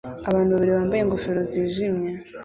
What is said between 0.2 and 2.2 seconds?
Abantu babiri bambaye ingofero zijimye